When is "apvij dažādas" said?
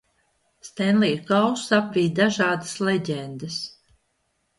1.79-2.73